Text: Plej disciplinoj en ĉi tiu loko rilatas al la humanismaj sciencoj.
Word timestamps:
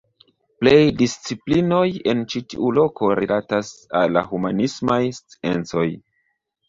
Plej 0.61 0.77
disciplinoj 1.01 1.83
en 2.13 2.23
ĉi 2.33 2.41
tiu 2.53 2.71
loko 2.79 3.11
rilatas 3.21 3.69
al 4.01 4.17
la 4.17 4.25
humanismaj 4.33 5.01
sciencoj. 5.19 5.89